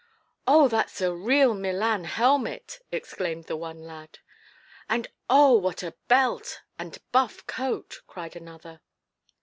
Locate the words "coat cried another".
7.45-8.81